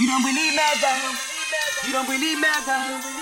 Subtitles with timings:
[0.00, 1.86] You don't believe me, though.
[1.86, 3.21] You don't believe me, though.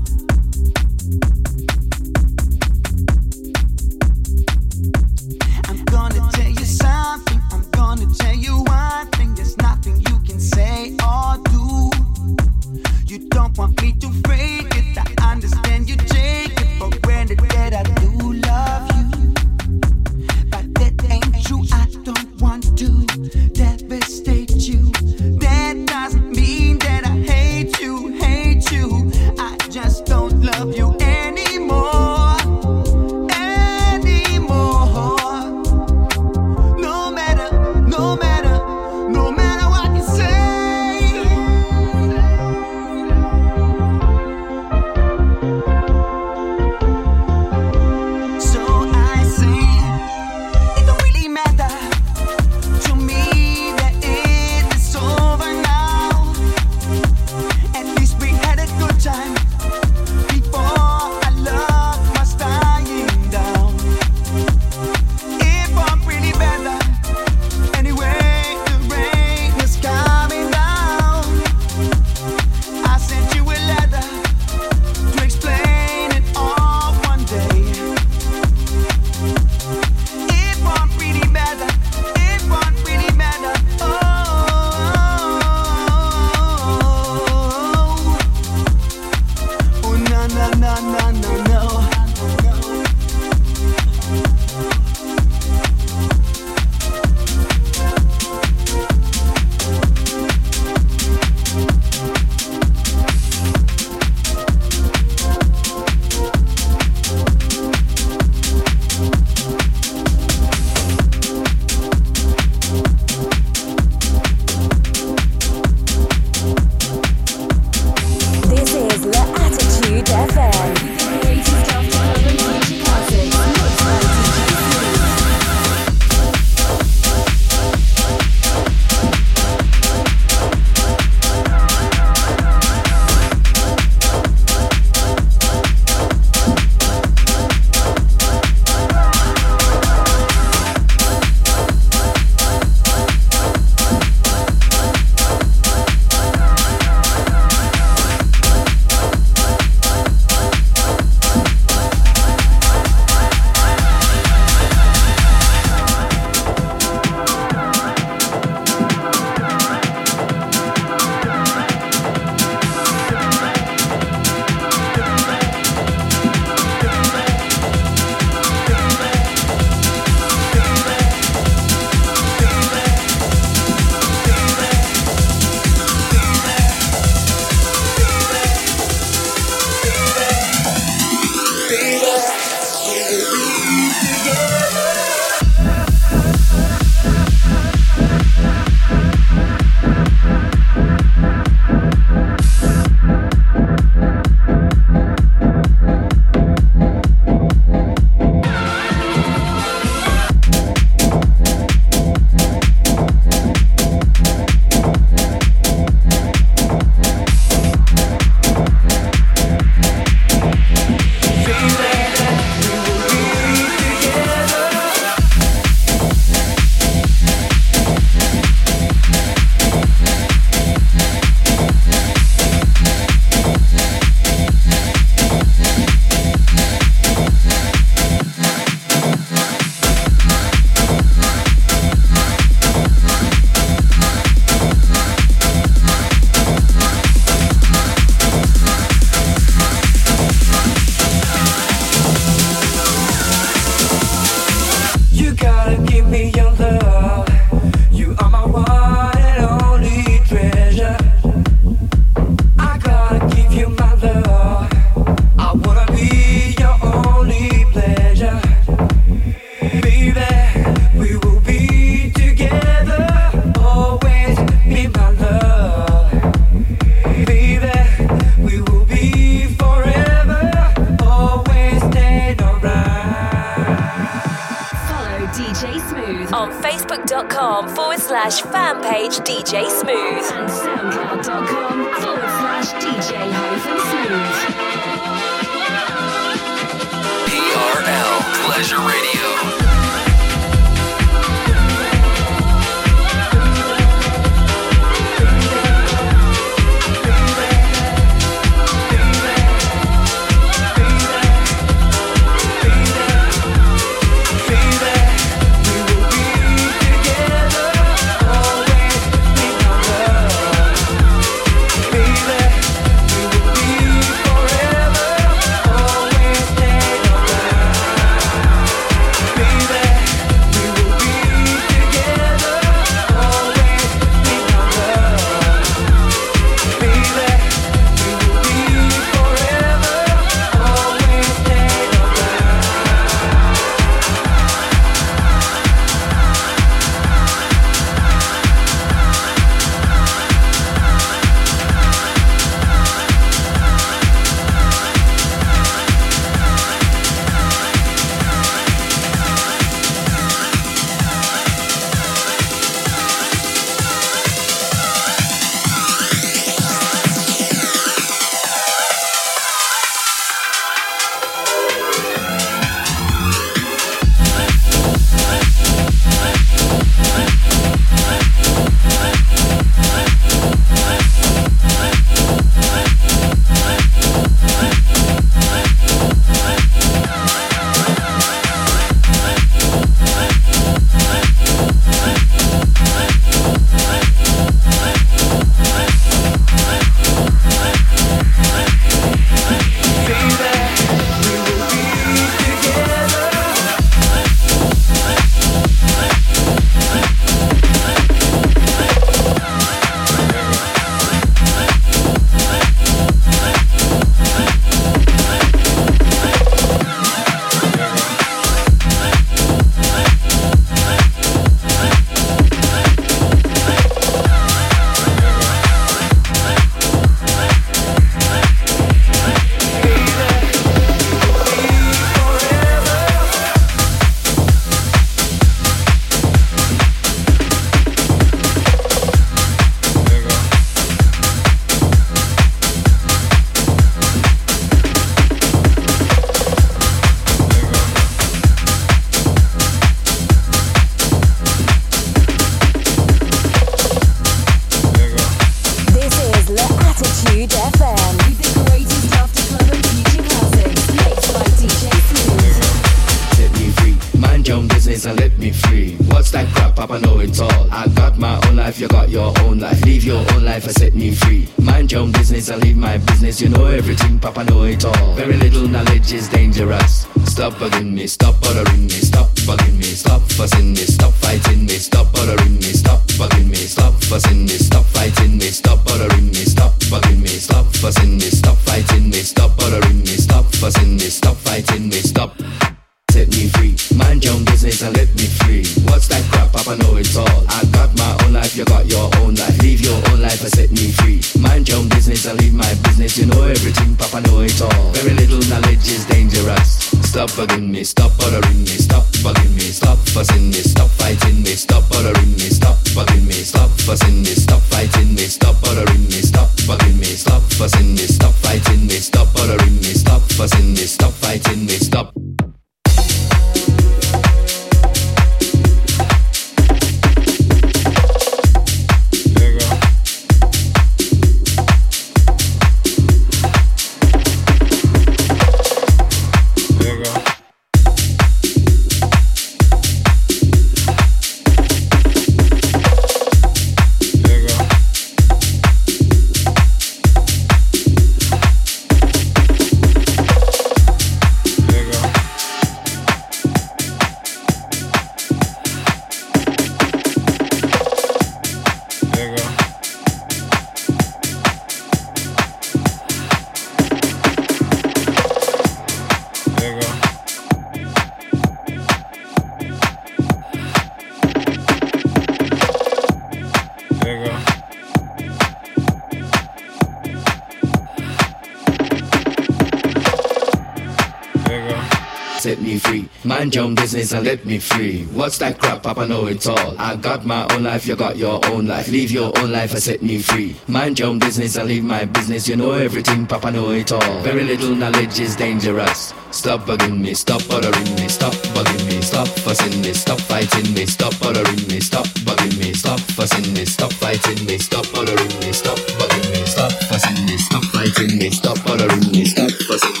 [574.01, 575.03] is and let me free.
[575.13, 576.75] What's that crap Papa know it all.
[576.79, 578.87] I got my own life, you got your own life.
[578.87, 580.55] Leave your own life and set me free.
[580.67, 582.47] Mind your own business and leave my business.
[582.47, 584.21] You know everything, Papa know it all.
[584.21, 586.13] Very little knowledge is dangerous.
[586.31, 590.85] Stop bugging me, stop bothering me, stop bugging me, stop fussing me, stop fighting me,
[590.85, 595.51] stop bothering me, stop bugging me, stop fussing me, stop fighting me, stop bothering me,
[595.53, 600.00] stop bugging me, stop fussing me, stop fighting me, stop bothering me, stop fussing me.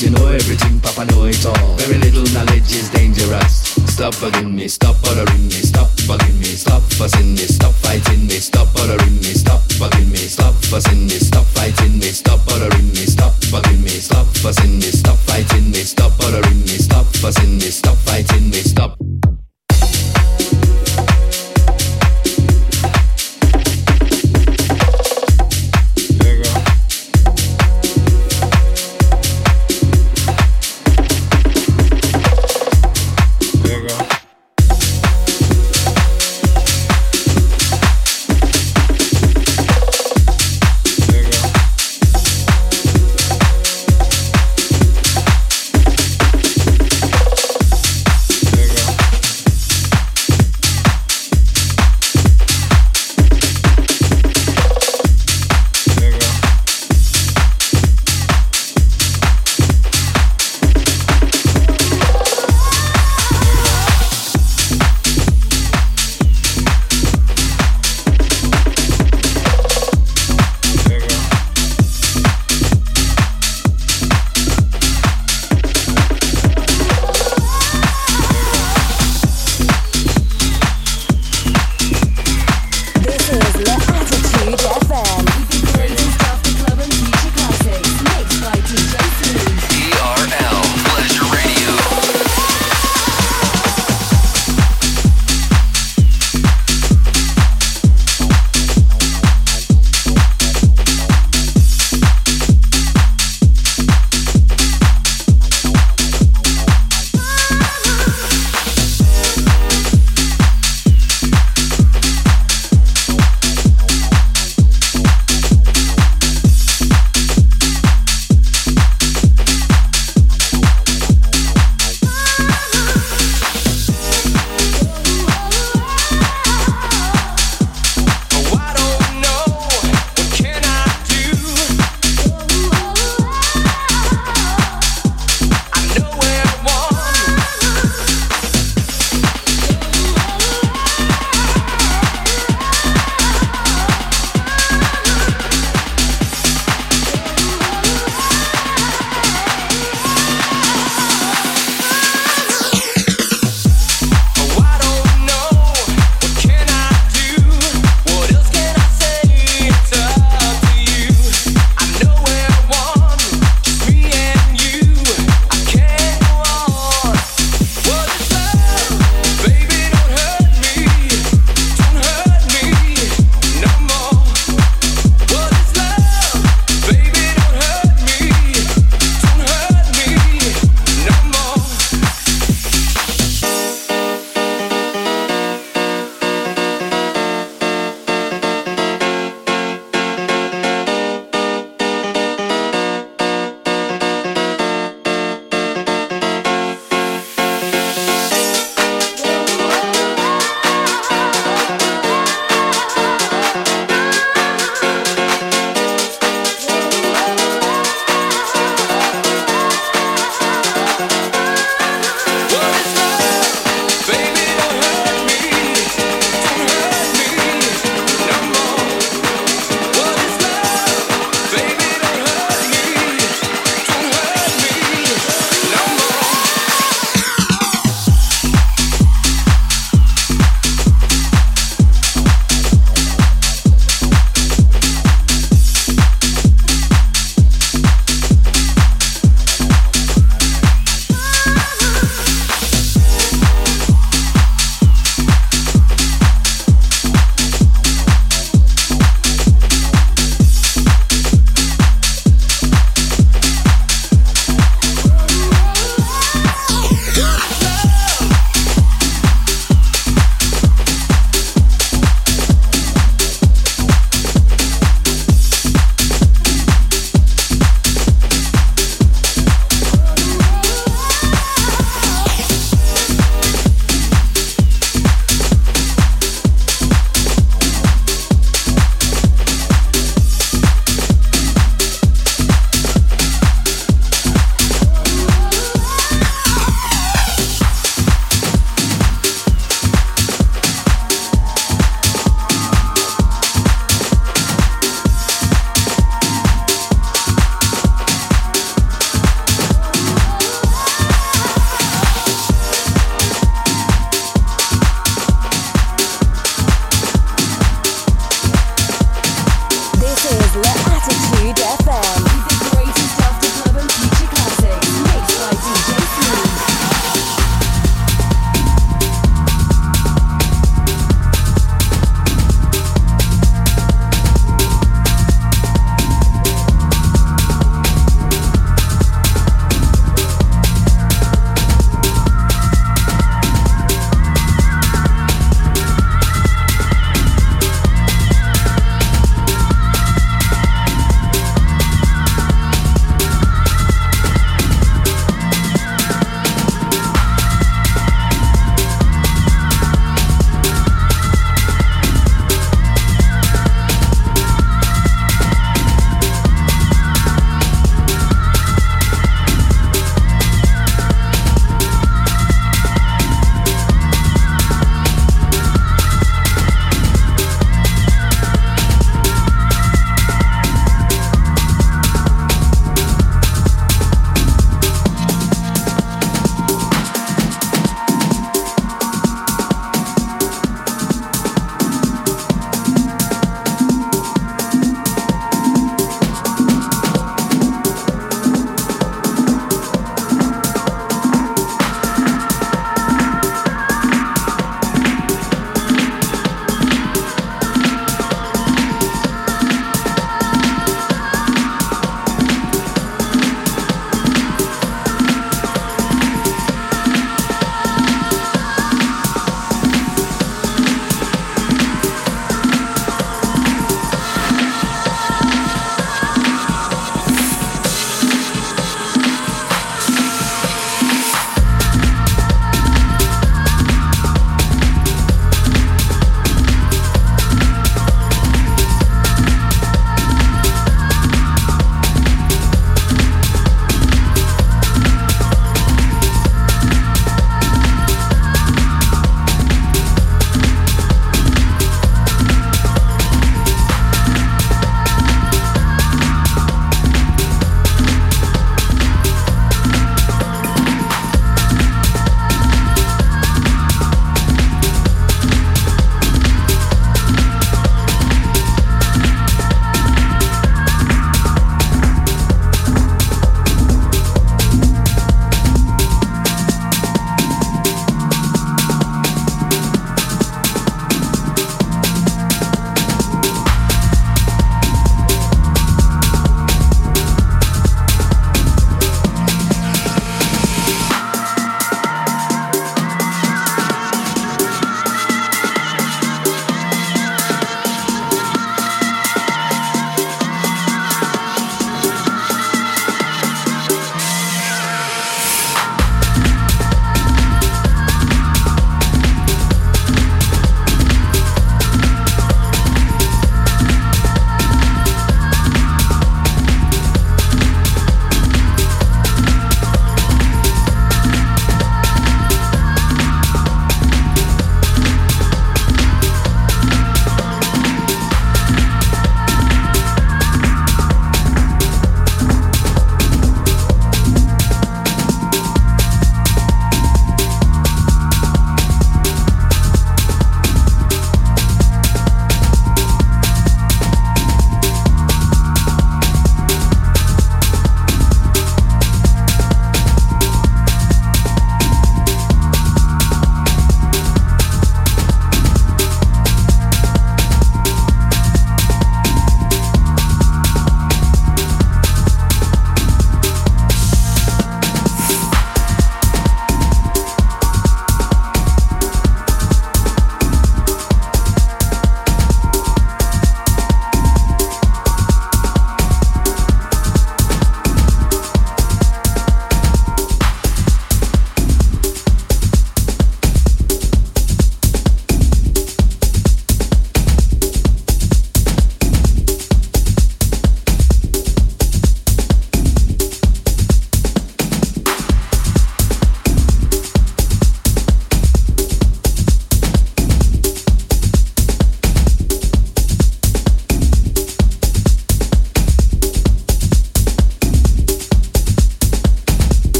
[0.00, 1.74] You know everything, Papa know it all.
[1.74, 3.74] Very little knowledge is dangerous.
[3.92, 5.37] Stop bugging me, stop bothering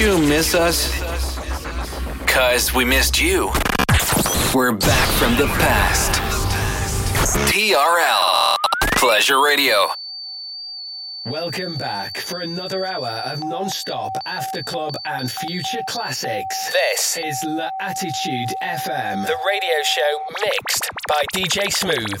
[0.00, 0.90] you miss us?
[2.26, 3.50] Cause we missed you.
[4.54, 6.18] We're back from the past.
[7.52, 8.56] TRL
[8.96, 9.88] Pleasure Radio.
[11.26, 16.72] Welcome back for another hour of non-stop after club and future classics.
[16.72, 22.20] This is La Attitude FM, the radio show mixed by DJ Smooth.